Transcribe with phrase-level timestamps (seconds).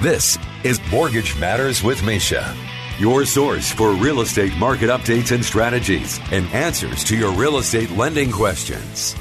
[0.00, 2.56] This is Mortgage Matters with Mesha,
[2.98, 7.90] your source for real estate market updates and strategies and answers to your real estate
[7.90, 9.14] lending questions.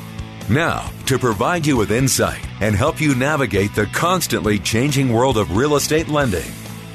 [0.49, 5.57] Now, to provide you with insight and help you navigate the constantly changing world of
[5.57, 6.49] real estate lending,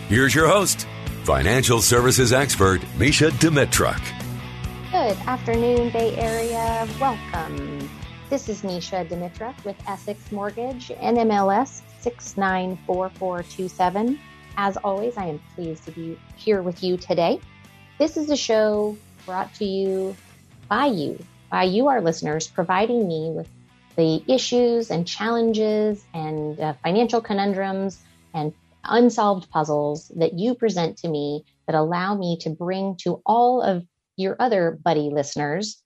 [0.09, 0.87] here's your host,
[1.25, 4.01] financial services expert Mesha Dimitruk.
[4.93, 6.89] Good afternoon, Bay Area.
[6.99, 7.91] Welcome.
[8.31, 14.19] This is Mesha Dimitruk with Essex Mortgage, NMLS 694427.
[14.57, 17.41] As always, I am pleased to be here with you today.
[17.99, 20.15] This is a show brought to you
[20.69, 21.19] by you,
[21.51, 23.49] by you, our listeners, providing me with
[23.97, 28.01] the issues and challenges and uh, financial conundrums
[28.33, 28.53] and
[28.85, 33.85] unsolved puzzles that you present to me that allow me to bring to all of
[34.17, 35.83] your other buddy listeners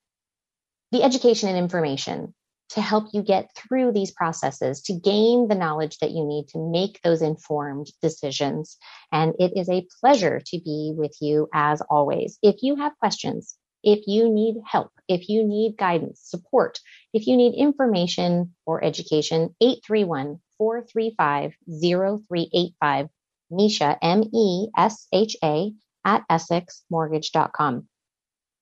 [0.90, 2.34] the education and information
[2.70, 6.58] to help you get through these processes, to gain the knowledge that you need to
[6.58, 8.76] make those informed decisions.
[9.12, 12.38] And it is a pleasure to be with you as always.
[12.42, 16.80] If you have questions, if you need help, if you need guidance, support,
[17.12, 23.08] if you need information or education, 831 435 0385,
[23.52, 25.72] Mesha, M E S H A,
[26.04, 27.88] at EssexMortgage.com.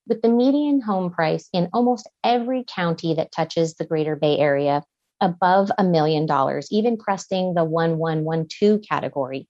[0.08, 4.82] with the median home price in almost every county that touches the greater Bay Area
[5.20, 9.46] above a million dollars, even cresting the 1112 category.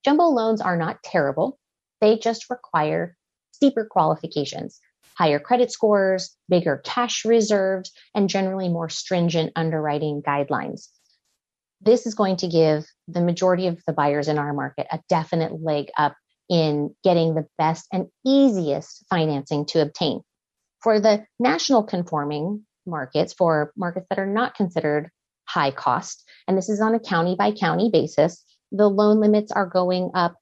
[0.03, 1.57] Jumbo loans are not terrible.
[2.01, 3.15] They just require
[3.53, 4.79] steeper qualifications,
[5.15, 10.89] higher credit scores, bigger cash reserves, and generally more stringent underwriting guidelines.
[11.81, 15.63] This is going to give the majority of the buyers in our market a definite
[15.63, 16.15] leg up
[16.49, 20.21] in getting the best and easiest financing to obtain.
[20.81, 25.09] For the national conforming markets for markets that are not considered
[25.47, 26.23] high cost.
[26.47, 28.43] And this is on a county by county basis.
[28.71, 30.35] The loan limits are going up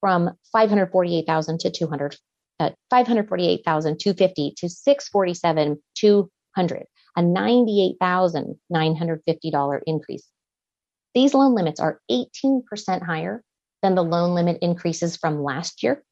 [0.00, 2.16] from 548,000 to 200,
[2.60, 10.28] uh, 548,250 to 647, 200, a $98,950 increase.
[11.14, 13.42] These loan limits are 18% higher
[13.82, 16.02] than the loan limit increases from last year.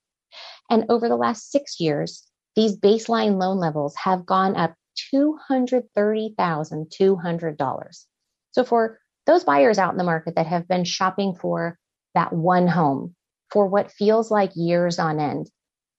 [0.71, 2.25] And over the last six years,
[2.55, 4.75] these baseline loan levels have gone up
[5.15, 8.07] $230,200.
[8.53, 11.79] So for those buyers out in the market that have been shopping for
[12.15, 13.15] that one home
[13.51, 15.51] for what feels like years on end,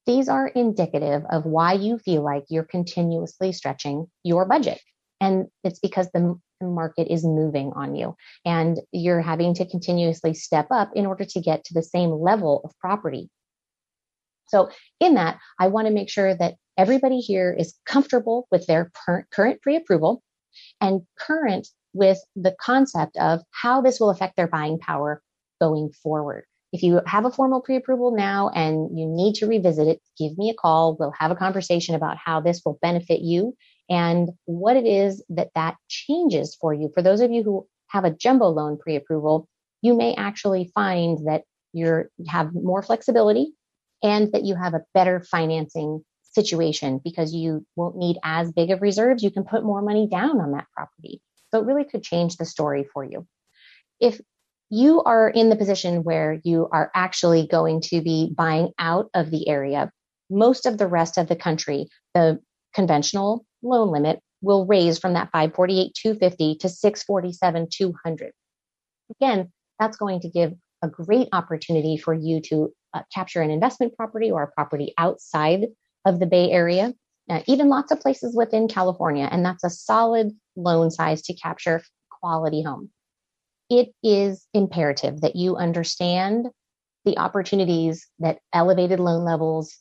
[0.05, 4.79] these are indicative of why you feel like you're continuously stretching your budget.
[5.19, 8.15] And it's because the market is moving on you
[8.45, 12.61] and you're having to continuously step up in order to get to the same level
[12.63, 13.29] of property.
[14.47, 18.91] So in that, I want to make sure that everybody here is comfortable with their
[19.31, 20.21] current pre-approval
[20.79, 25.21] and current with the concept of how this will affect their buying power
[25.59, 26.45] going forward.
[26.73, 30.49] if you have a formal pre-approval now and you need to revisit it, give me
[30.49, 30.97] a call.
[30.99, 33.55] We'll have a conversation about how this will benefit you
[33.89, 36.91] and what it is that that changes for you.
[36.93, 39.47] For those of you who have a jumbo loan pre-approval,
[39.81, 43.53] you may actually find that you're have more flexibility
[44.03, 46.03] and that you have a better financing
[46.37, 49.23] situation because you won't need as big of reserves.
[49.23, 51.19] You can put more money down on that property.
[51.49, 53.25] So it really could change the story for you.
[53.99, 54.21] If
[54.69, 59.31] you are in the position where you are actually going to be buying out of
[59.31, 59.91] the area,
[60.29, 62.39] most of the rest of the country, the
[62.73, 68.31] conventional loan limit will raise from that 548 250 to 647 200.
[69.19, 70.53] Again, that's going to give
[70.83, 75.67] a great opportunity for you to uh, capture an investment property or a property outside
[76.07, 76.93] of the Bay Area,
[77.29, 79.27] uh, even lots of places within California.
[79.29, 81.83] And that's a solid loan size to capture
[82.21, 82.89] quality home.
[83.69, 86.47] It is imperative that you understand
[87.03, 89.77] the opportunities that elevated loan levels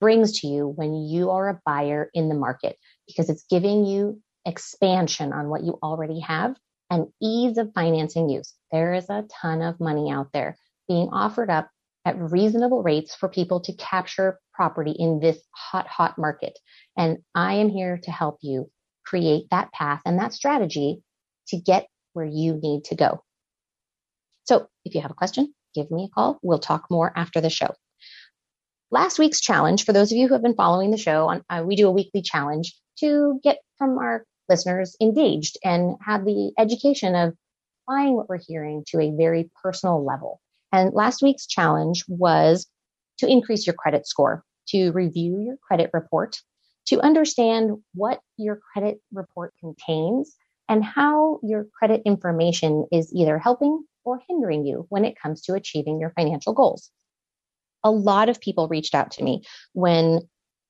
[0.00, 2.76] brings to you when you are a buyer in the market
[3.06, 6.54] because it's giving you expansion on what you already have
[6.90, 8.54] and ease of financing use.
[8.72, 10.56] There is a ton of money out there
[10.88, 11.68] being offered up
[12.06, 16.56] at reasonable rates for people to capture property in this hot, hot market.
[16.96, 18.70] And I am here to help you
[19.04, 21.02] create that path and that strategy
[21.48, 23.22] to get where you need to go.
[24.44, 26.38] So if you have a question, give me a call.
[26.42, 27.74] We'll talk more after the show.
[28.92, 31.64] Last week's challenge, for those of you who have been following the show, on, uh,
[31.66, 37.16] we do a weekly challenge to get from our listeners engaged and have the education
[37.16, 37.34] of
[37.82, 40.40] applying what we're hearing to a very personal level.
[40.76, 42.66] And last week's challenge was
[43.18, 46.36] to increase your credit score, to review your credit report,
[46.88, 50.36] to understand what your credit report contains
[50.68, 55.54] and how your credit information is either helping or hindering you when it comes to
[55.54, 56.90] achieving your financial goals.
[57.82, 60.20] A lot of people reached out to me when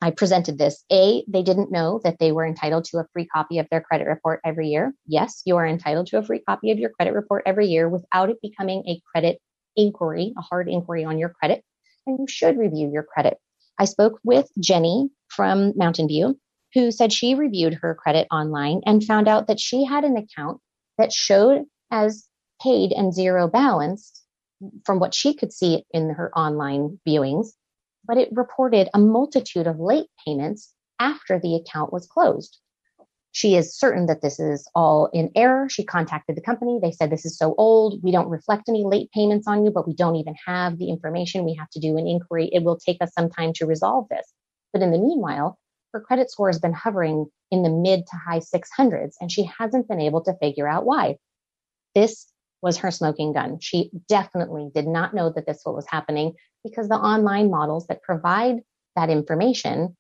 [0.01, 0.85] I presented this.
[0.93, 4.07] A, they didn't know that they were entitled to a free copy of their credit
[4.07, 4.95] report every year.
[5.05, 8.31] Yes, you are entitled to a free copy of your credit report every year without
[8.31, 9.41] it becoming a credit
[9.77, 11.63] inquiry, a hard inquiry on your credit.
[12.07, 13.39] And you should review your credit.
[13.79, 16.39] I spoke with Jenny from Mountain View,
[16.75, 20.61] who said she reviewed her credit online and found out that she had an account
[20.99, 22.27] that showed as
[22.63, 24.23] paid and zero balance
[24.85, 27.49] from what she could see in her online viewings,
[28.07, 32.59] but it reported a multitude of late payments after the account was closed.
[33.37, 35.69] She is certain that this is all in error.
[35.69, 36.79] She contacted the company.
[36.81, 38.03] They said, This is so old.
[38.03, 41.45] We don't reflect any late payments on you, but we don't even have the information.
[41.45, 42.49] We have to do an inquiry.
[42.51, 44.27] It will take us some time to resolve this.
[44.73, 45.59] But in the meanwhile,
[45.93, 49.87] her credit score has been hovering in the mid to high 600s, and she hasn't
[49.87, 51.19] been able to figure out why.
[51.95, 53.59] This was her smoking gun.
[53.61, 56.33] She definitely did not know that this was happening
[56.65, 58.61] because the online models that provide
[58.95, 59.95] that information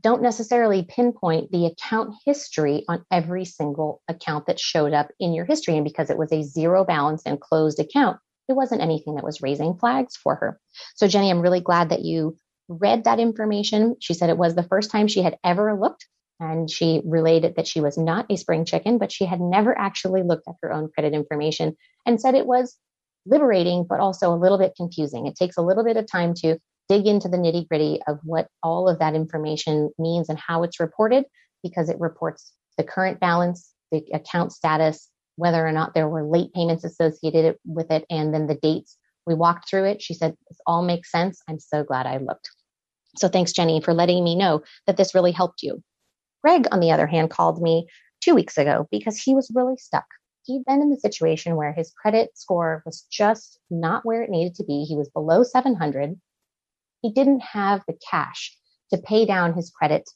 [0.00, 5.44] don't necessarily pinpoint the account history on every single account that showed up in your
[5.44, 5.76] history.
[5.76, 8.18] And because it was a zero balance and closed account,
[8.48, 10.60] it wasn't anything that was raising flags for her.
[10.94, 12.36] So, Jenny, I'm really glad that you
[12.68, 13.96] read that information.
[14.00, 16.06] She said it was the first time she had ever looked
[16.38, 20.22] and she related that she was not a spring chicken, but she had never actually
[20.22, 21.76] looked at her own credit information
[22.06, 22.76] and said it was
[23.26, 25.26] liberating, but also a little bit confusing.
[25.26, 26.58] It takes a little bit of time to
[26.90, 30.80] dig into the nitty gritty of what all of that information means and how it's
[30.80, 31.24] reported
[31.62, 36.52] because it reports the current balance, the account status, whether or not there were late
[36.52, 38.98] payments associated with it, and then the dates.
[39.24, 40.02] We walked through it.
[40.02, 41.40] She said, This all makes sense.
[41.48, 42.50] I'm so glad I looked.
[43.18, 45.82] So thanks, Jenny, for letting me know that this really helped you.
[46.42, 47.86] Greg, on the other hand, called me
[48.20, 50.06] two weeks ago because he was really stuck.
[50.44, 54.56] He'd been in the situation where his credit score was just not where it needed
[54.56, 54.84] to be.
[54.84, 56.18] He was below 700.
[57.02, 58.56] He didn't have the cash
[58.92, 60.08] to pay down his credit.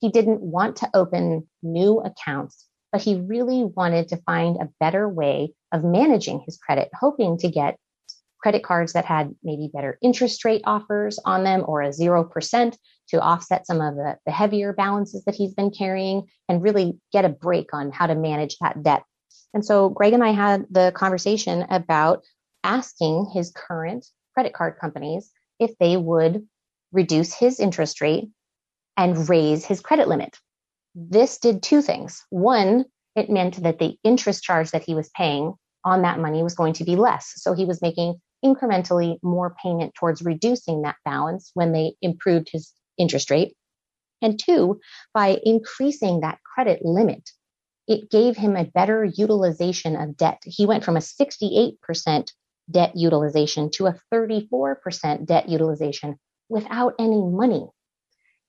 [0.00, 5.08] He didn't want to open new accounts, but he really wanted to find a better
[5.08, 7.76] way of managing his credit, hoping to get
[8.42, 12.76] credit cards that had maybe better interest rate offers on them or a 0%
[13.08, 17.24] to offset some of the, the heavier balances that he's been carrying and really get
[17.24, 19.04] a break on how to manage that debt.
[19.54, 22.24] And so Greg and I had the conversation about
[22.64, 25.30] asking his current credit card companies
[25.62, 26.46] if they would
[26.92, 28.28] reduce his interest rate
[28.96, 30.36] and raise his credit limit.
[30.94, 32.22] This did two things.
[32.30, 32.84] One,
[33.16, 35.54] it meant that the interest charge that he was paying
[35.84, 37.32] on that money was going to be less.
[37.36, 42.72] So he was making incrementally more payment towards reducing that balance when they improved his
[42.98, 43.54] interest rate.
[44.20, 44.80] And two,
[45.14, 47.30] by increasing that credit limit,
[47.88, 50.40] it gave him a better utilization of debt.
[50.44, 52.32] He went from a 68%
[52.72, 56.16] debt utilization to a 34% debt utilization
[56.48, 57.66] without any money.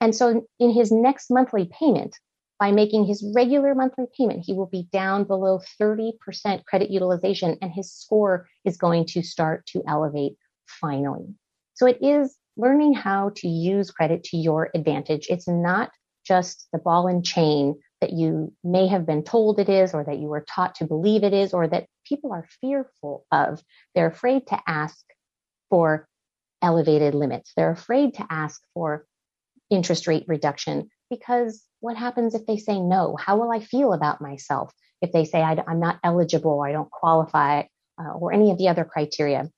[0.02, 2.18] And so in his next monthly payment,
[2.60, 6.14] by making his regular monthly payment, he will be down below 30%
[6.66, 10.34] credit utilization and his score is going to start to elevate
[10.68, 11.26] finally.
[11.74, 15.28] So it is learning how to use credit to your advantage.
[15.30, 15.92] It's not
[16.26, 20.20] just the ball and chain that you may have been told it is, or that
[20.20, 23.62] you were taught to believe it is, or that people are fearful of.
[23.96, 25.04] They're afraid to ask
[25.70, 26.08] for
[26.62, 27.52] elevated limits.
[27.56, 29.06] They're afraid to ask for
[29.70, 33.18] interest rate reduction because what happens if they say no?
[33.18, 36.90] How will I feel about myself if they say I, am not eligible, I don't
[36.90, 37.64] qualify,
[38.00, 39.50] uh, or any of the other criteria?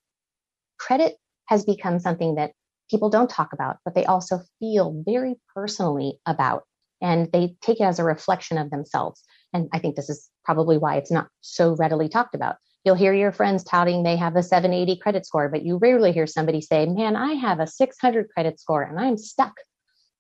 [0.80, 1.16] Credit
[1.48, 2.52] has become something that
[2.90, 6.64] people don't talk about, but they also feel very personally about.
[7.02, 9.22] And they take it as a reflection of themselves.
[9.54, 12.56] And I think this is probably why it's not so readily talked about.
[12.84, 16.28] You'll hear your friends touting they have a 780 credit score, but you rarely hear
[16.28, 19.54] somebody say, Man, I have a 600 credit score and I'm stuck.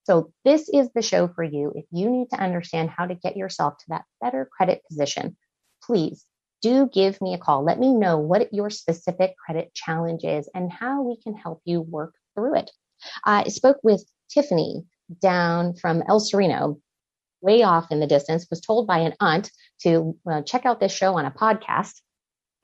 [0.05, 1.71] So, this is the show for you.
[1.75, 5.37] If you need to understand how to get yourself to that better credit position,
[5.83, 6.25] please
[6.61, 7.63] do give me a call.
[7.63, 11.81] Let me know what your specific credit challenge is and how we can help you
[11.81, 12.71] work through it.
[13.23, 14.85] I spoke with Tiffany
[15.21, 16.79] down from El Sereno,
[17.45, 19.51] way off in the distance, was told by an aunt
[19.83, 21.93] to uh, check out this show on a podcast.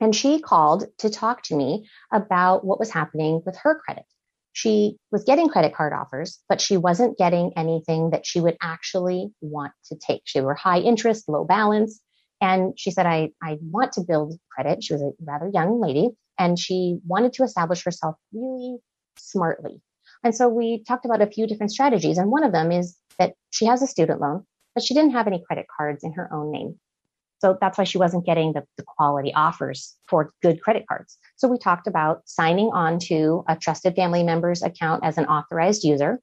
[0.00, 4.04] And she called to talk to me about what was happening with her credit.
[4.52, 9.30] She was getting credit card offers, but she wasn't getting anything that she would actually
[9.40, 10.22] want to take.
[10.24, 12.00] She were high interest, low balance.
[12.40, 14.82] And she said, I, I want to build credit.
[14.82, 18.78] She was a rather young lady and she wanted to establish herself really
[19.16, 19.80] smartly.
[20.24, 22.18] And so we talked about a few different strategies.
[22.18, 24.44] And one of them is that she has a student loan,
[24.74, 26.78] but she didn't have any credit cards in her own name.
[27.40, 31.18] So that's why she wasn't getting the, the quality offers for good credit cards.
[31.36, 35.82] So we talked about signing on to a trusted family member's account as an authorized
[35.82, 36.20] user.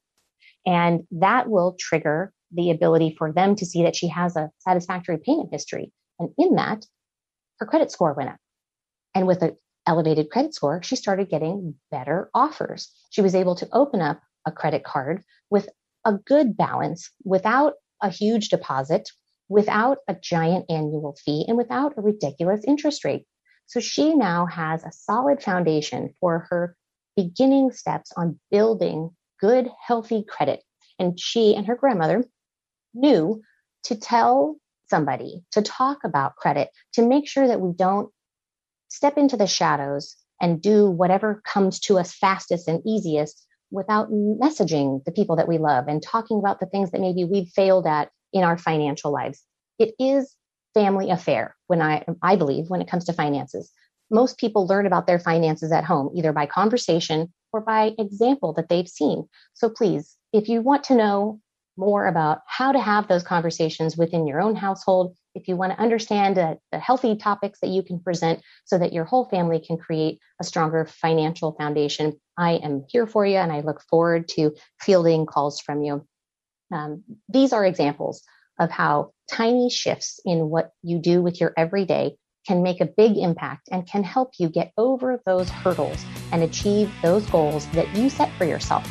[0.66, 5.18] And that will trigger the ability for them to see that she has a satisfactory
[5.18, 5.92] payment history.
[6.20, 6.86] And in that,
[7.60, 8.38] her credit score went up.
[9.14, 9.56] And with a
[9.88, 12.92] elevated credit score, she started getting better offers.
[13.10, 15.68] She was able to open up a credit card with
[16.06, 19.10] a good balance without a huge deposit,
[19.48, 23.26] without a giant annual fee, and without a ridiculous interest rate.
[23.68, 26.76] So she now has a solid foundation for her
[27.16, 30.64] beginning steps on building good, healthy credit.
[30.98, 32.24] And she and her grandmother
[32.94, 33.42] knew
[33.84, 34.58] to tell
[34.90, 38.10] somebody, to talk about credit, to make sure that we don't
[38.90, 45.04] step into the shadows and do whatever comes to us fastest and easiest without messaging
[45.06, 48.10] the people that we love and talking about the things that maybe we've failed at
[48.34, 49.44] in our financial lives.
[49.78, 50.36] It is
[50.74, 53.72] family affair when I I believe when it comes to finances.
[54.12, 58.70] Most people learn about their finances at home either by conversation or by example that
[58.70, 59.28] they've seen.
[59.54, 61.40] So please, if you want to know
[61.78, 65.80] more about how to have those conversations within your own household, if you want to
[65.80, 70.20] understand the healthy topics that you can present so that your whole family can create
[70.42, 75.26] a stronger financial foundation, I am here for you and I look forward to fielding
[75.26, 76.06] calls from you.
[76.72, 78.24] Um, these are examples
[78.60, 82.16] of how tiny shifts in what you do with your everyday
[82.48, 86.92] can make a big impact and can help you get over those hurdles and achieve
[87.02, 88.90] those goals that you set for yourself.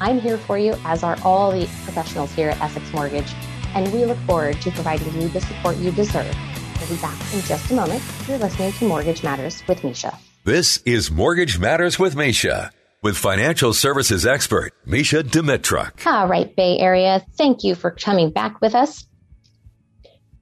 [0.00, 3.32] I'm here for you, as are all the professionals here at Essex Mortgage
[3.74, 6.36] and we look forward to providing you the support you deserve.
[6.78, 8.02] We'll be back in just a moment.
[8.28, 10.16] You're listening to Mortgage Matters with Mesha.
[10.44, 12.70] This is Mortgage Matters with Mesha
[13.02, 16.06] with financial services expert Mesha Dimitruk.
[16.06, 19.06] All right, Bay Area, thank you for coming back with us.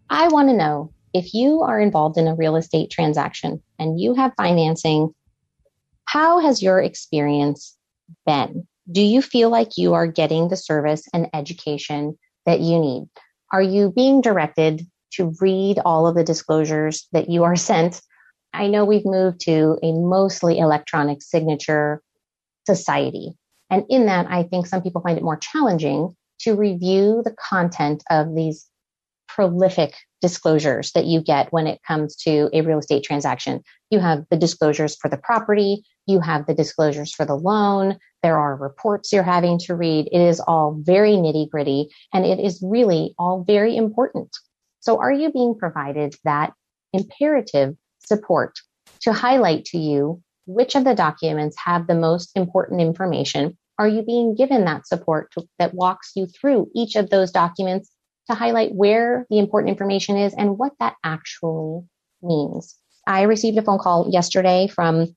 [0.09, 4.15] I want to know if you are involved in a real estate transaction and you
[4.15, 5.15] have financing,
[6.05, 7.77] how has your experience
[8.27, 8.67] been?
[8.91, 13.09] Do you feel like you are getting the service and education that you need?
[13.53, 14.83] Are you being directed
[15.15, 18.01] to read all of the disclosures that you are sent?
[18.53, 22.03] I know we've moved to a mostly electronic signature
[22.67, 23.33] society.
[23.71, 28.03] And in that, I think some people find it more challenging to review the content
[28.11, 28.67] of these
[29.29, 33.63] prolific disclosures that you get when it comes to a real estate transaction.
[33.91, 38.39] You have the disclosures for the property, you have the disclosures for the loan, there
[38.39, 40.09] are reports you're having to read.
[40.13, 44.37] It is all very nitty gritty and it is really all very important.
[44.81, 46.53] So are you being provided that
[46.93, 48.59] imperative support
[49.01, 53.57] to highlight to you which of the documents have the most important information?
[53.79, 57.91] Are you being given that support to, that walks you through each of those documents
[58.29, 61.83] to highlight where the important information is and what that actually
[62.23, 62.77] means?
[63.07, 65.15] I received a phone call yesterday from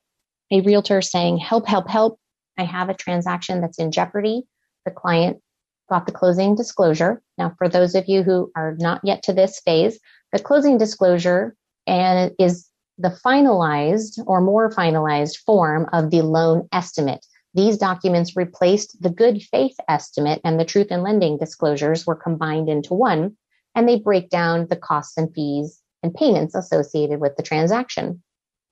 [0.53, 2.19] a realtor saying, help, help, help.
[2.57, 4.43] I have a transaction that's in jeopardy.
[4.85, 5.41] The client
[5.89, 7.21] got the closing disclosure.
[7.37, 9.99] Now, for those of you who are not yet to this phase,
[10.31, 11.55] the closing disclosure
[11.87, 12.69] and is
[12.99, 17.25] the finalized or more finalized form of the loan estimate.
[17.55, 22.69] These documents replaced the good faith estimate and the truth in lending disclosures were combined
[22.69, 23.35] into one,
[23.75, 28.21] and they break down the costs and fees and payments associated with the transaction.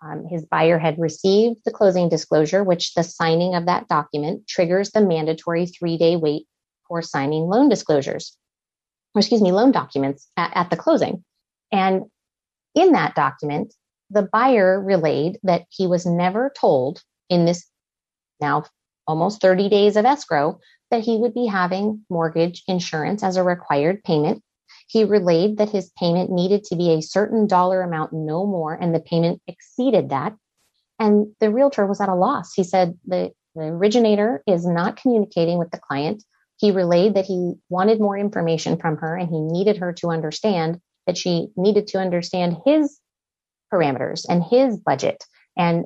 [0.04, 4.92] Um, his buyer had received the closing disclosure, which the signing of that document triggers
[4.92, 6.48] the mandatory three day wait
[6.88, 8.36] for signing loan disclosures,
[9.14, 11.24] or excuse me, loan documents at, at the closing.
[11.72, 12.06] And
[12.74, 13.74] in that document,
[14.10, 17.66] the buyer relayed that he was never told in this
[18.40, 18.66] now
[19.08, 24.04] almost 30 days of escrow that he would be having mortgage insurance as a required
[24.04, 24.44] payment.
[24.92, 28.94] He relayed that his payment needed to be a certain dollar amount, no more, and
[28.94, 30.36] the payment exceeded that.
[31.00, 32.54] And the realtor was at a loss.
[32.54, 36.26] He said the, the originator is not communicating with the client.
[36.58, 40.82] He relayed that he wanted more information from her and he needed her to understand
[41.08, 43.00] that she needed to understand his
[43.74, 45.24] parameters and his budget
[45.58, 45.86] and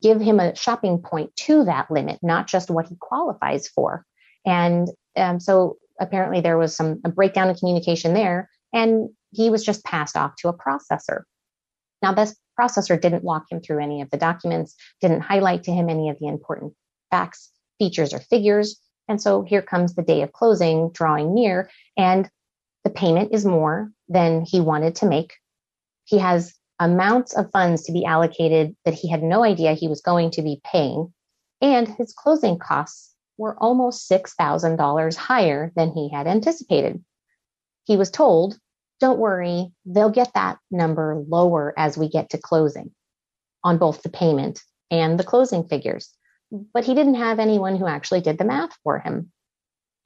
[0.00, 4.06] give him a shopping point to that limit, not just what he qualifies for.
[4.46, 9.64] And um, so apparently there was some a breakdown in communication there, and he was
[9.64, 11.22] just passed off to a processor.
[12.02, 15.88] Now, this processor didn't walk him through any of the documents, didn't highlight to him
[15.88, 16.72] any of the important
[17.10, 18.80] facts, features, or figures.
[19.08, 22.28] And so here comes the day of closing drawing near, and
[22.84, 25.34] the payment is more than he wanted to make.
[26.04, 30.00] He has amounts of funds to be allocated that he had no idea he was
[30.00, 31.12] going to be paying.
[31.60, 33.09] And his closing costs
[33.40, 37.02] were almost $6,000 higher than he had anticipated.
[37.84, 38.58] He was told,
[39.00, 42.90] don't worry, they'll get that number lower as we get to closing
[43.64, 46.10] on both the payment and the closing figures.
[46.52, 49.32] But he didn't have anyone who actually did the math for him.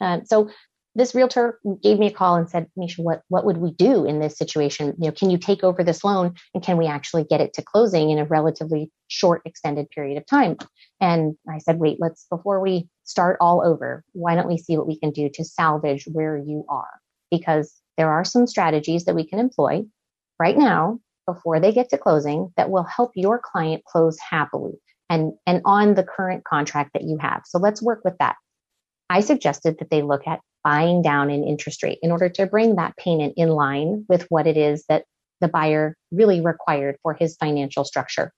[0.00, 0.50] Uh, so
[0.94, 4.20] this realtor gave me a call and said, Mesha, what, what would we do in
[4.20, 4.94] this situation?
[4.98, 7.62] You know, can you take over this loan and can we actually get it to
[7.62, 10.56] closing in a relatively short, extended period of time?
[11.00, 14.86] And I said, wait, let's, before we start all over, why don't we see what
[14.86, 17.00] we can do to salvage where you are?
[17.30, 19.82] Because there are some strategies that we can employ
[20.38, 24.74] right now before they get to closing that will help your client close happily
[25.10, 27.42] and, and on the current contract that you have.
[27.46, 28.36] So let's work with that.
[29.10, 32.76] I suggested that they look at buying down an interest rate in order to bring
[32.76, 35.04] that payment in line with what it is that
[35.40, 38.32] the buyer really required for his financial structure.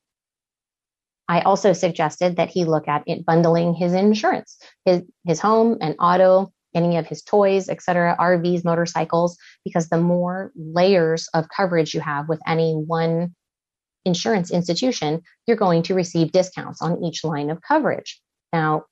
[1.28, 6.52] I also suggested that he look at bundling his insurance, his, his home and auto,
[6.74, 12.28] any of his toys, etc., RVs, motorcycles, because the more layers of coverage you have
[12.28, 13.34] with any one
[14.04, 18.20] insurance institution, you're going to receive discounts on each line of coverage.
[18.52, 18.84] Now,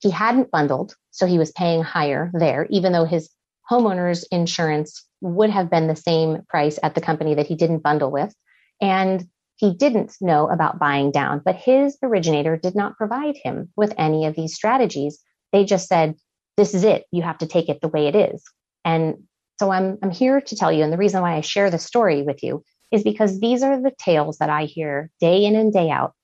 [0.00, 3.30] he hadn't bundled, so he was paying higher there, even though his
[3.70, 8.10] homeowner's insurance would have been the same price at the company that he didn't bundle
[8.10, 8.34] with.
[8.80, 9.24] And
[9.56, 14.26] he didn't know about buying down, but his originator did not provide him with any
[14.26, 15.18] of these strategies.
[15.52, 16.14] They just said,
[16.56, 17.04] this is it.
[17.10, 18.42] You have to take it the way it is.
[18.84, 19.24] And
[19.58, 20.84] so I'm, I'm here to tell you.
[20.84, 23.92] And the reason why I share the story with you is because these are the
[23.98, 26.14] tales that I hear day in and day out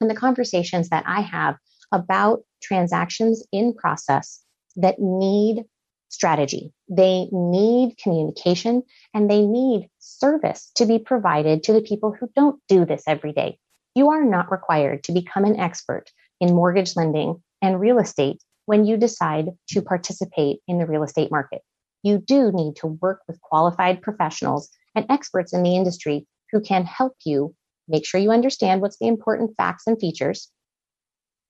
[0.00, 1.56] and the conversations that I have
[1.94, 4.42] about transactions in process
[4.76, 5.64] that need
[6.08, 6.72] strategy.
[6.88, 12.60] They need communication and they need service to be provided to the people who don't
[12.68, 13.58] do this every day.
[13.94, 18.84] You are not required to become an expert in mortgage lending and real estate when
[18.84, 21.62] you decide to participate in the real estate market.
[22.02, 26.84] You do need to work with qualified professionals and experts in the industry who can
[26.84, 27.54] help you
[27.88, 30.50] make sure you understand what's the important facts and features,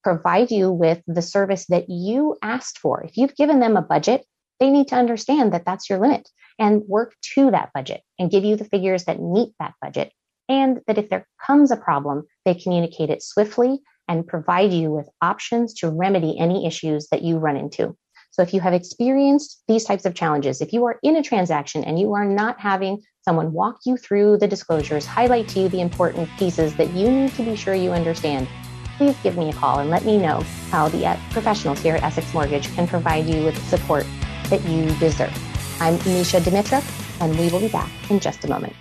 [0.04, 3.02] provide you with the service that you asked for.
[3.02, 4.24] If you've given them a budget,
[4.60, 8.44] they need to understand that that's your limit and work to that budget and give
[8.44, 10.12] you the figures that meet that budget.
[10.48, 15.08] And that if there comes a problem, they communicate it swiftly and provide you with
[15.22, 17.96] options to remedy any issues that you run into.
[18.30, 21.84] So if you have experienced these types of challenges, if you are in a transaction
[21.84, 25.80] and you are not having someone walk you through the disclosures, highlight to you the
[25.80, 28.46] important pieces that you need to be sure you understand,
[28.96, 32.02] please give me a call and let me know how the uh, professionals here at
[32.02, 34.06] Essex Mortgage can provide you with the support
[34.50, 35.32] that you deserve.
[35.80, 36.84] I'm Mesha Dimitruk,
[37.20, 38.74] and we will be back in just a moment.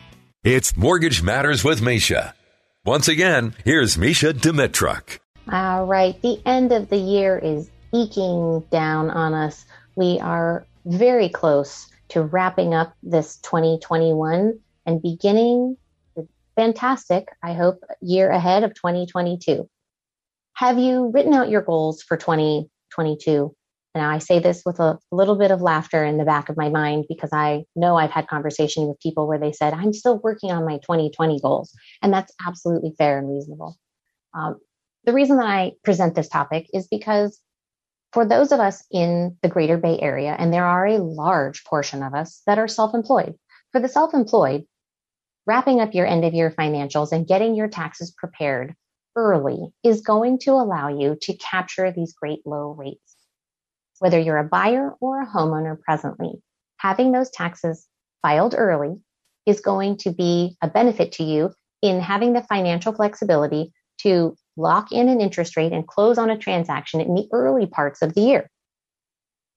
[0.43, 2.33] It's Mortgage Matters with Mesha.
[2.85, 5.19] Once again, here's Mesha Dimitruk.
[5.51, 9.65] All right, the end of the year is eking down on us.
[9.95, 15.77] We are very close to wrapping up this 2021 and beginning
[16.15, 19.69] the fantastic, I hope, year ahead of 2022.
[20.55, 23.55] Have you written out your goals for 2022?
[23.95, 26.69] Now, I say this with a little bit of laughter in the back of my
[26.69, 30.51] mind because I know I've had conversation with people where they said, I'm still working
[30.51, 31.71] on my 2020 goals.
[32.01, 33.77] And that's absolutely fair and reasonable.
[34.33, 34.57] Um,
[35.05, 37.39] the reason that I present this topic is because
[38.13, 42.03] for those of us in the greater Bay Area, and there are a large portion
[42.03, 43.35] of us that are self employed,
[43.71, 44.65] for the self employed,
[45.45, 48.75] wrapping up your end of year financials and getting your taxes prepared
[49.15, 53.15] early is going to allow you to capture these great low rates.
[53.99, 56.41] Whether you're a buyer or a homeowner presently,
[56.77, 57.87] having those taxes
[58.21, 58.95] filed early
[59.45, 64.91] is going to be a benefit to you in having the financial flexibility to lock
[64.91, 68.21] in an interest rate and close on a transaction in the early parts of the
[68.21, 68.49] year.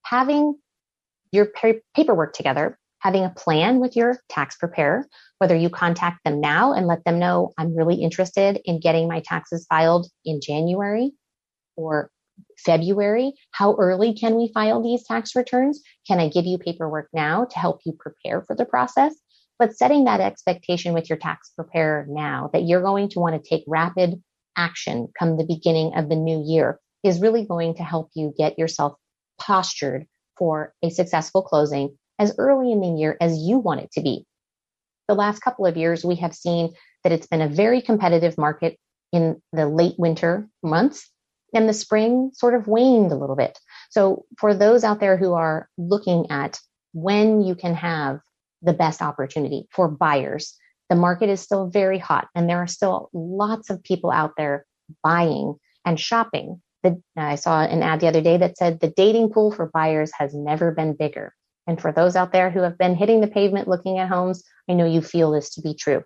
[0.04, 0.56] Having
[1.32, 1.48] your
[1.94, 5.06] paperwork together, having a plan with your tax preparer,
[5.38, 9.20] whether you contact them now and let them know I'm really interested in getting my
[9.24, 11.12] taxes filed in January
[11.76, 12.10] or
[12.58, 13.32] February.
[13.52, 15.82] How early can we file these tax returns?
[16.06, 19.14] Can I give you paperwork now to help you prepare for the process?
[19.58, 23.48] But setting that expectation with your tax preparer now that you're going to want to
[23.48, 24.22] take rapid
[24.56, 28.58] action come the beginning of the new year is really going to help you get
[28.58, 28.94] yourself
[29.38, 30.06] postured
[30.38, 34.24] for a successful closing as early in the year as you want it to be.
[35.08, 36.74] The last couple of years, we have seen
[37.04, 38.78] that it's been a very competitive market
[39.12, 41.10] in the late winter months
[41.54, 43.58] and the spring sort of waned a little bit.
[43.90, 46.58] So for those out there who are looking at
[46.92, 48.20] when you can have
[48.62, 50.56] the best opportunity for buyers,
[50.90, 54.66] the market is still very hot and there are still lots of people out there
[55.02, 56.60] buying and shopping.
[56.82, 60.12] The, I saw an ad the other day that said the dating pool for buyers
[60.18, 61.32] has never been bigger.
[61.66, 64.74] And for those out there who have been hitting the pavement looking at homes, I
[64.74, 66.04] know you feel this to be true.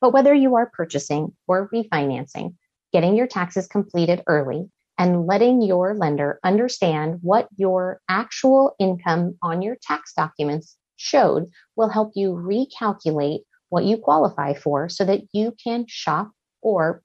[0.00, 2.54] But whether you are purchasing or refinancing,
[2.92, 9.62] getting your taxes completed early and letting your lender understand what your actual income on
[9.62, 15.54] your tax documents showed will help you recalculate what you qualify for so that you
[15.62, 17.02] can shop or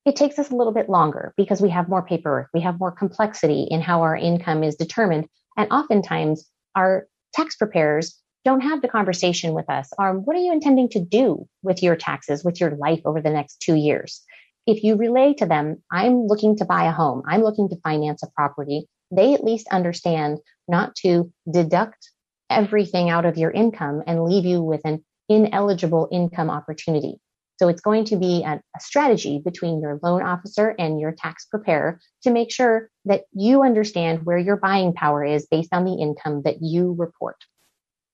[0.06, 2.92] it takes us a little bit longer because we have more paperwork, we have more
[2.92, 8.88] complexity in how our income is determined, and oftentimes our tax preparers don't have the
[8.88, 12.72] conversation with us on what are you intending to do with your taxes, with your
[12.78, 14.24] life over the next two years.
[14.66, 18.24] If you relay to them, I'm looking to buy a home, I'm looking to finance
[18.24, 22.10] a property, they at least understand not to deduct
[22.50, 27.20] everything out of your income and leave you with an ineligible income opportunity.
[27.58, 31.46] So it's going to be a, a, strategy between your loan officer and your tax
[31.46, 35.96] preparer to make sure that you understand where your buying power is based on the
[35.96, 37.38] income that you report.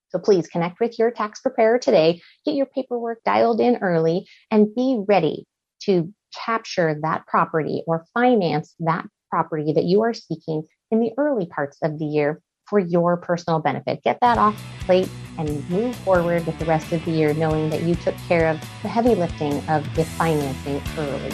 [0.09, 4.73] So please connect with your tax preparer today, get your paperwork dialed in early and
[4.73, 5.45] be ready
[5.83, 6.13] to
[6.45, 11.77] capture that property or finance that property that you are seeking in the early parts
[11.83, 12.41] of the year
[12.73, 14.01] for your personal benefit.
[14.01, 17.69] Get that off the plate and move forward with the rest of the year knowing
[17.69, 21.31] that you took care of the heavy lifting of the financing early.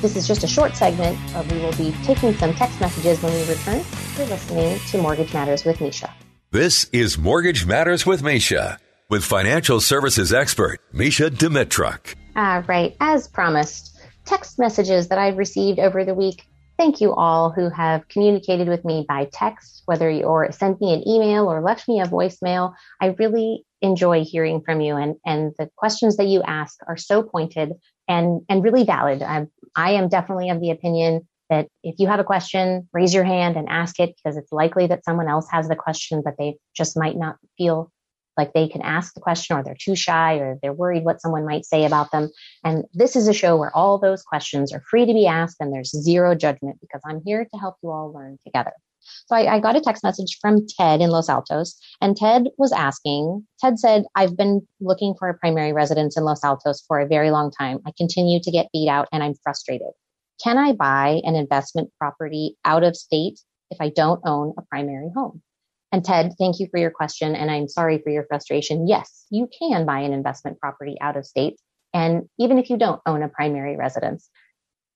[0.00, 1.18] This is just a short segment.
[1.34, 3.84] Of we will be taking some text messages when we return.
[4.16, 6.12] You're listening to Mortgage Matters with Mesha.
[6.52, 8.78] This is Mortgage Matters with Mesha
[9.10, 12.14] with financial services expert Mesha Dimitruk.
[12.36, 16.44] All right, as promised, text messages that I've received over the week
[16.78, 20.92] Thank you all who have communicated with me by text, whether you or sent me
[20.92, 22.74] an email or left me a voicemail.
[23.00, 27.22] I really enjoy hearing from you and, and the questions that you ask are so
[27.22, 27.72] pointed
[28.08, 29.22] and, and really valid.
[29.22, 33.24] I'm, I am definitely of the opinion that if you have a question, raise your
[33.24, 36.56] hand and ask it because it's likely that someone else has the question, but they
[36.74, 37.90] just might not feel
[38.36, 41.46] like they can ask the question or they're too shy or they're worried what someone
[41.46, 42.30] might say about them.
[42.64, 45.72] And this is a show where all those questions are free to be asked and
[45.72, 48.72] there's zero judgment because I'm here to help you all learn together.
[49.26, 52.72] So I, I, got a text message from Ted in Los Altos, and Ted was
[52.72, 57.06] asking, Ted said, I've been looking for a primary residence in Los Altos for a
[57.06, 57.78] very long time.
[57.86, 59.92] I continue to get beat out and I'm frustrated.
[60.42, 65.10] Can I buy an investment property out of state if I don't own a primary
[65.14, 65.42] home?
[65.96, 67.34] And Ted, thank you for your question.
[67.34, 68.86] And I'm sorry for your frustration.
[68.86, 71.56] Yes, you can buy an investment property out of state.
[71.94, 74.28] And even if you don't own a primary residence,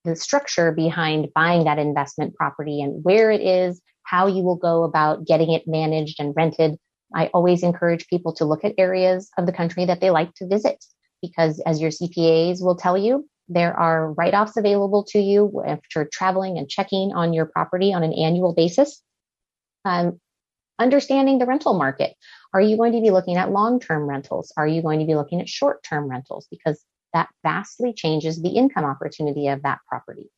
[0.03, 4.83] the structure behind buying that investment property and where it is, how you will go
[4.83, 6.77] about getting it managed and rented.
[7.15, 10.47] I always encourage people to look at areas of the country that they like to
[10.47, 10.85] visit
[11.19, 16.59] because as your CPAs will tell you, there are write-offs available to you after traveling
[16.59, 19.01] and checking on your property on an annual basis.
[19.83, 20.19] Um,
[20.79, 22.13] understanding the rental market.
[22.53, 24.51] Are you going to be looking at long-term rentals?
[24.57, 26.47] Are you going to be looking at short-term rentals?
[26.49, 30.29] Because that vastly changes the income opportunity of that property.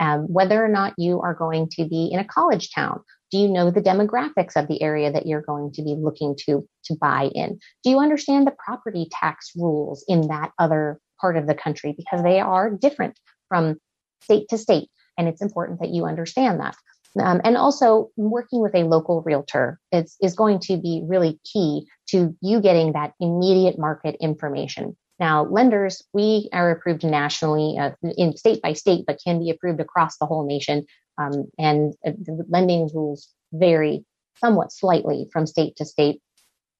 [0.00, 3.00] Um, whether or not you are going to be in a college town.
[3.30, 6.68] Do you know the demographics of the area that you're going to be looking to,
[6.84, 7.58] to buy in?
[7.82, 11.94] Do you understand the property tax rules in that other part of the country?
[11.96, 13.18] Because they are different
[13.48, 13.76] from
[14.22, 14.88] state to state.
[15.16, 16.76] And it's important that you understand that.
[17.20, 21.86] Um, and also working with a local realtor is, is going to be really key
[22.08, 24.96] to you getting that immediate market information.
[25.20, 29.80] Now, lenders, we are approved nationally uh, in state by state, but can be approved
[29.80, 30.86] across the whole nation.
[31.16, 34.04] Um, and uh, the lending rules vary
[34.38, 36.20] somewhat slightly from state to state.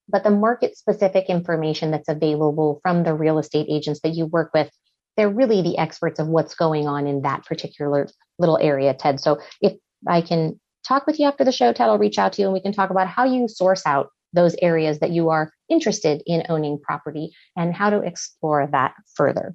[0.08, 4.50] But the market specific information that's available from the real estate agents that you work
[4.52, 4.68] with,
[5.16, 9.20] they're really the experts of what's going on in that particular little area, Ted.
[9.20, 9.74] So if
[10.08, 12.54] I can talk with you after the show, Ted, I'll reach out to you and
[12.54, 16.44] we can talk about how you source out those areas that you are interested in
[16.48, 19.54] owning property and how to explore that further.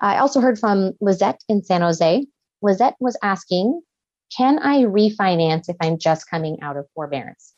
[0.00, 2.26] I also heard from Lizette in San Jose.
[2.62, 3.80] Lizette was asking,
[4.36, 7.54] can I refinance if I'm just coming out of forbearance?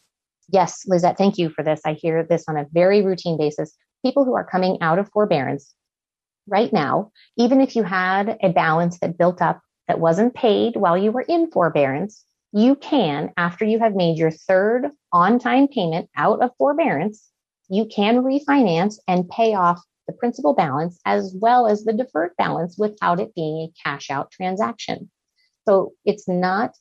[0.49, 1.81] Yes, Lizette, thank you for this.
[1.85, 3.75] I hear this on a very routine basis.
[4.05, 5.75] People who are coming out of forbearance
[6.49, 10.97] right now, even if you had a balance that built up that wasn't paid while
[10.97, 16.11] you were in forbearance, you can, after you have made your third on time payment
[16.17, 17.31] out of forbearance,
[17.69, 22.77] you can refinance and pay off the principal balance as well as the deferred balance
[22.77, 25.11] without it being a cash out transaction.
[25.67, 26.75] So it's not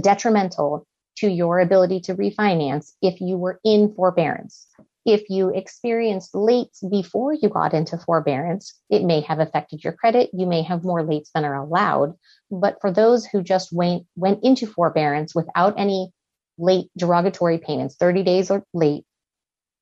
[0.00, 4.66] detrimental to your ability to refinance if you were in forbearance.
[5.04, 10.30] If you experienced late before you got into forbearance, it may have affected your credit.
[10.32, 12.14] You may have more lates than are allowed.
[12.52, 16.12] But for those who just went, went into forbearance without any
[16.58, 19.04] late derogatory payments, 30 days or late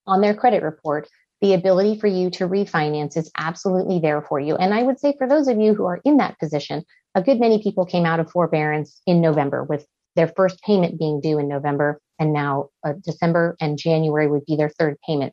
[0.07, 1.09] on their credit report,
[1.41, 4.55] the ability for you to refinance is absolutely there for you.
[4.55, 7.41] And I would say for those of you who are in that position, a good
[7.41, 11.49] many people came out of forbearance in November with their first payment being due in
[11.49, 15.33] November and now uh, December and January would be their third payment.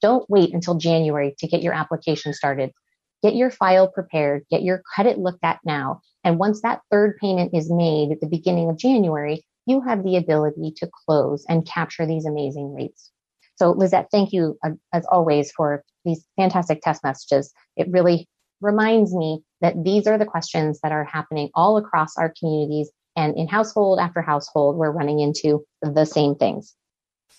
[0.00, 2.72] Don't wait until January to get your application started.
[3.22, 6.00] Get your file prepared, get your credit looked at now.
[6.24, 10.16] And once that third payment is made at the beginning of January, you have the
[10.16, 13.10] ability to close and capture these amazing rates.
[13.56, 17.52] So Lizette, thank you uh, as always for these fantastic test messages.
[17.76, 18.28] It really
[18.60, 23.36] reminds me that these are the questions that are happening all across our communities and
[23.36, 26.74] in household after household, we're running into the same things.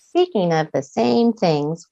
[0.08, 1.86] Speaking of the same things,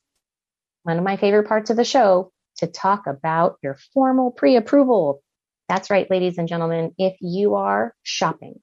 [0.82, 5.22] one of my favorite parts of the show to talk about your formal pre-approval.
[5.68, 6.94] That's right, ladies and gentlemen.
[6.98, 8.60] If you are shopping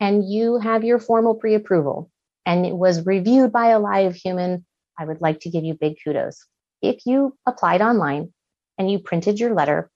[0.00, 2.10] and you have your formal pre-approval
[2.44, 4.64] and it was reviewed by a live human,
[4.98, 6.44] I would like to give you big kudos.
[6.82, 8.32] If you applied online
[8.78, 9.90] and you printed your letter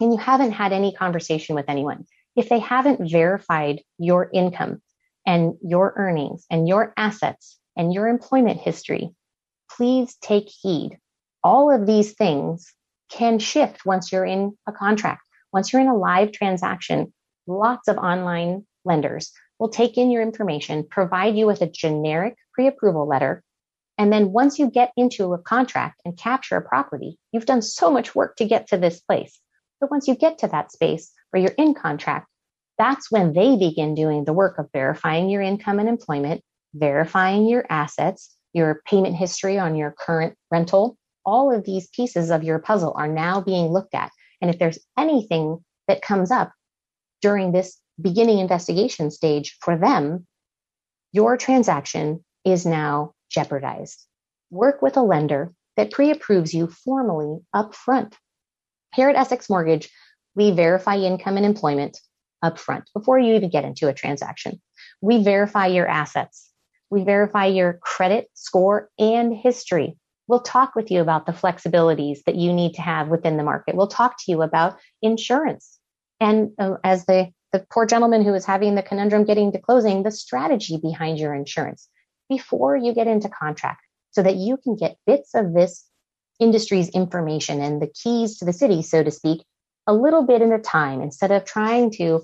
[0.00, 4.82] and you haven't had any conversation with anyone, if they haven't verified your income
[5.26, 9.10] and your earnings and your assets and your employment history,
[9.70, 10.98] please take heed.
[11.46, 12.74] All of these things
[13.08, 15.22] can shift once you're in a contract.
[15.52, 17.12] Once you're in a live transaction,
[17.46, 19.30] lots of online lenders
[19.60, 23.44] will take in your information, provide you with a generic pre-approval letter.
[23.96, 27.92] And then once you get into a contract and capture a property, you've done so
[27.92, 29.38] much work to get to this place.
[29.80, 32.26] But once you get to that space where you're in contract,
[32.76, 36.42] that's when they begin doing the work of verifying your income and employment,
[36.74, 40.98] verifying your assets, your payment history on your current rental.
[41.26, 44.10] All of these pieces of your puzzle are now being looked at.
[44.40, 45.58] And if there's anything
[45.88, 46.52] that comes up
[47.20, 50.26] during this beginning investigation stage for them,
[51.12, 54.06] your transaction is now jeopardized.
[54.50, 58.16] Work with a lender that pre approves you formally up front.
[58.94, 59.90] Here at Essex Mortgage,
[60.34, 61.98] we verify income and employment
[62.42, 64.60] up front before you even get into a transaction.
[65.00, 66.50] We verify your assets.
[66.90, 69.96] We verify your credit score and history.
[70.28, 73.76] We'll talk with you about the flexibilities that you need to have within the market.
[73.76, 75.78] We'll talk to you about insurance.
[76.20, 80.02] And uh, as the, the poor gentleman who was having the conundrum getting to closing,
[80.02, 81.88] the strategy behind your insurance
[82.28, 85.84] before you get into contract so that you can get bits of this
[86.40, 89.44] industry's information and the keys to the city, so to speak,
[89.86, 92.22] a little bit at a time instead of trying to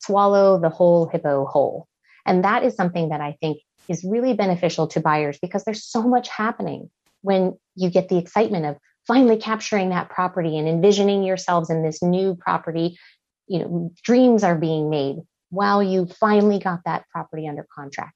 [0.00, 1.86] swallow the whole hippo whole.
[2.26, 6.02] And that is something that I think is really beneficial to buyers because there's so
[6.02, 6.90] much happening
[7.24, 12.02] when you get the excitement of finally capturing that property and envisioning yourselves in this
[12.02, 12.98] new property.
[13.46, 15.16] You know, dreams are being made
[15.50, 18.14] while you finally got that property under contract.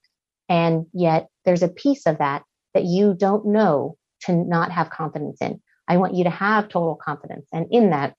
[0.48, 2.42] And yet there's a piece of that
[2.74, 5.60] that you don't know to not have confidence in.
[5.88, 7.46] I want you to have total confidence.
[7.52, 8.14] And in that,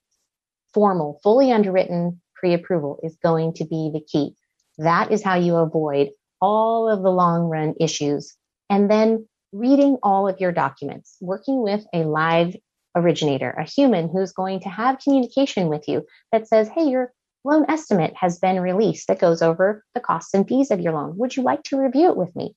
[0.74, 4.36] formal, fully underwritten pre approval is going to be the key.
[4.80, 6.10] That is how you avoid
[6.42, 8.36] all of the long run issues.
[8.70, 12.56] And then reading all of your documents, working with a live
[12.96, 17.66] originator, a human who's going to have communication with you that says, Hey, your loan
[17.70, 21.18] estimate has been released that goes over the costs and fees of your loan.
[21.18, 22.56] Would you like to review it with me?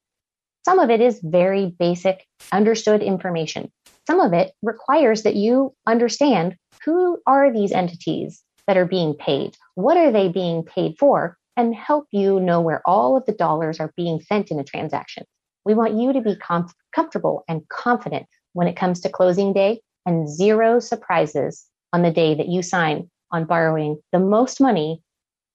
[0.65, 3.71] Some of it is very basic, understood information.
[4.07, 9.57] Some of it requires that you understand who are these entities that are being paid?
[9.75, 11.37] What are they being paid for?
[11.57, 15.25] And help you know where all of the dollars are being sent in a transaction.
[15.65, 19.81] We want you to be com- comfortable and confident when it comes to closing day
[20.07, 25.03] and zero surprises on the day that you sign on borrowing the most money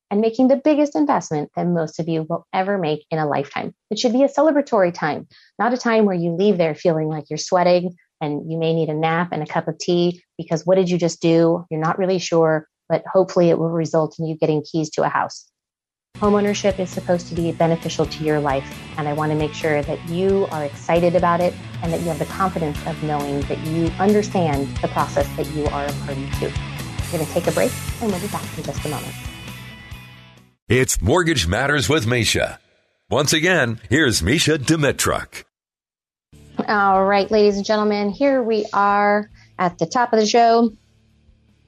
[0.10, 3.73] and making the biggest investment that most of you will ever make in a lifetime.
[3.91, 5.28] It should be a celebratory time,
[5.60, 8.89] not a time where you leave there feeling like you're sweating and you may need
[8.89, 11.65] a nap and a cup of tea because what did you just do?
[11.69, 15.10] You're not really sure, but hopefully it will result in you getting keys to a
[15.10, 15.50] house.
[16.17, 19.84] Homeownership is supposed to be beneficial to your life, and I want to make sure
[19.84, 23.60] that you are excited about it and that you have the confidence of knowing that
[23.67, 26.46] you understand the process that you are a party to.
[26.48, 29.13] We're going to take a break and we'll be back in just a moment.
[30.67, 32.58] It's Mortgage Matters with Mesha.
[33.12, 35.43] Once again, here's Mesha Dimitruk.
[36.67, 40.72] All right, ladies and gentlemen, here we are at the top of the show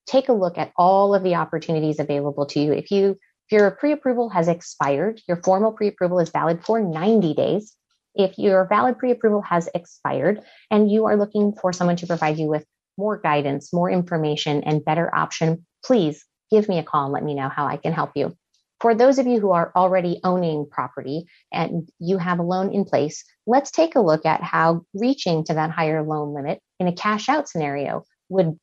[0.06, 2.72] take a look at all of the opportunities available to you.
[2.72, 7.76] If you if your pre-approval has expired your formal pre-approval is valid for 90 days.
[8.16, 10.42] If your valid pre-approval has expired
[10.72, 12.64] and you are looking for someone to provide you with
[12.98, 17.34] more guidance, more information, and better option, please give me a call and let me
[17.34, 18.36] know how I can help you.
[18.80, 22.84] For those of you who are already owning property and you have a loan in
[22.84, 26.94] place, let's take a look at how reaching to that higher loan limit in a
[26.94, 28.58] cash out scenario would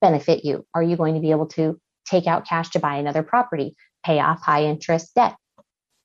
[0.00, 0.66] benefit you.
[0.74, 3.74] Are you going to be able to take out cash to buy another property,
[4.04, 5.36] pay off high interest debt?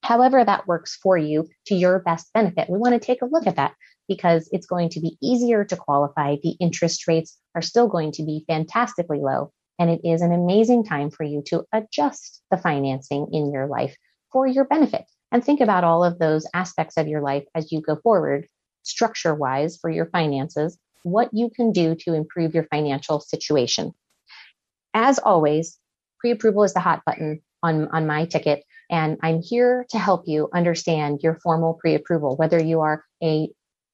[0.04, 2.70] However, that works for you to your best benefit.
[2.70, 3.74] We want to take a look at that
[4.10, 6.36] because it's going to be easier to qualify.
[6.42, 9.52] The interest rates are still going to be fantastically low.
[9.80, 13.96] And it is an amazing time for you to adjust the financing in your life
[14.32, 15.06] for your benefit.
[15.32, 18.48] and think about all of those aspects of your life as you go forward,
[18.82, 23.94] structure wise for your finances, what you can do to improve your financial situation.
[24.94, 25.78] As always,
[26.20, 28.64] pre approval is the hot button on, on my ticket.
[28.90, 33.50] And I'm here to help you understand your formal pre approval, whether you are a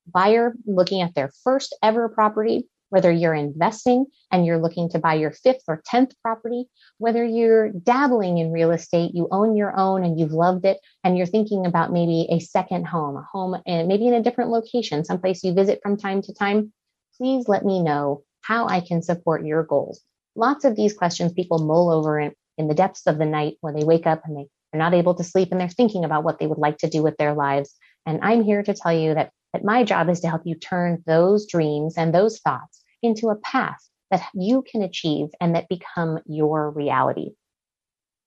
[0.08, 5.16] buyer looking at their first ever property, whether you're investing and you're looking to buy
[5.16, 6.64] your fifth or 10th property,
[6.98, 11.18] whether you're dabbling in real estate, you own your own and you've loved it, and
[11.18, 15.04] you're thinking about maybe a second home, a home and maybe in a different location,
[15.04, 16.72] someplace you visit from time to time,
[17.18, 20.00] please let me know how I can support your goals.
[20.38, 23.76] Lots of these questions people mull over in, in the depths of the night when
[23.76, 26.40] they wake up and they are not able to sleep and they're thinking about what
[26.40, 27.76] they would like to do with their lives.
[28.06, 31.04] And I'm here to tell you that, that my job is to help you turn
[31.06, 33.80] those dreams and those thoughts into a path
[34.12, 37.32] that you can achieve and that become your reality.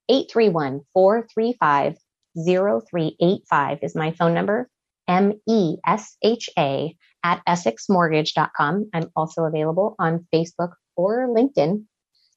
[0.09, 1.95] 831 435
[2.45, 4.69] 0385 is my phone number.
[5.07, 8.89] M E S H A at EssexMortgage.com.
[8.93, 11.85] I'm also available on Facebook or LinkedIn.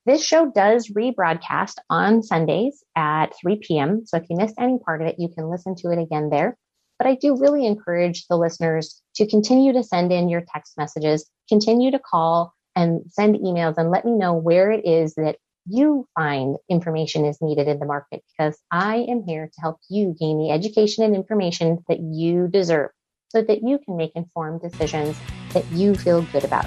[0.05, 4.03] This show does rebroadcast on Sundays at 3 p.m.
[4.05, 6.57] So if you missed any part of it, you can listen to it again there.
[6.99, 11.28] But I do really encourage the listeners to continue to send in your text messages,
[11.49, 15.36] continue to call and send emails and let me know where it is that
[15.66, 20.14] you find information is needed in the market because I am here to help you
[20.18, 22.90] gain the education and information that you deserve
[23.28, 25.16] so that you can make informed decisions
[25.53, 26.66] that you feel good about.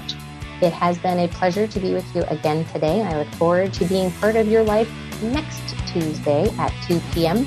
[0.62, 3.02] It has been a pleasure to be with you again today.
[3.02, 4.90] I look forward to being part of your life
[5.22, 7.46] next Tuesday at 2 p.m.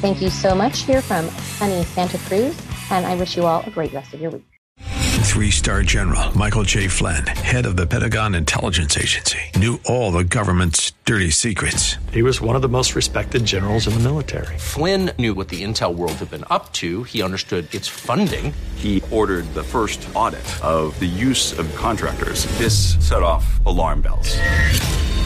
[0.00, 1.28] Thank you so much here from
[1.58, 2.56] sunny Santa Cruz,
[2.92, 4.44] and I wish you all a great rest of your week.
[4.78, 6.86] Three star general Michael J.
[6.86, 11.96] Flynn, head of the Pentagon Intelligence Agency, knew all the government's dirty secrets.
[12.12, 14.56] He was one of the most respected generals in the military.
[14.56, 18.54] Flynn knew what the intel world had been up to, he understood its funding.
[18.76, 22.46] He ordered the first audit of the use of contractors.
[22.58, 24.38] This set off alarm bells.